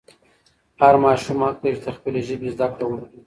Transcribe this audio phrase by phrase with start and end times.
[0.81, 3.17] هر ماشوم حق لري چې د خپلې ژبې زده کړه وکړي.